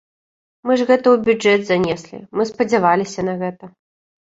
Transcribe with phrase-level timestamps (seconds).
[0.67, 3.77] Мы ж гэта ў бюджэт занеслі, мы спадзяваліся на гэта.